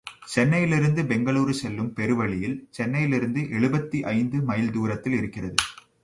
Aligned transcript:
சென்னையிலிருந்து 0.27 1.01
பெங்களூர் 1.05 1.51
செல்லும் 1.51 1.91
பெரு 1.93 2.15
வழியில், 2.15 2.55
சென்னையிலிருந்து 2.69 3.41
எழுபத்தி 3.41 3.99
ஐந்து 4.13 4.39
மைல் 4.41 4.71
தூரத்தில் 4.71 5.13
இருக்கிறது. 5.13 5.55